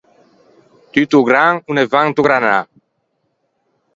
[0.93, 2.57] Tutto o gran o ne va into granâ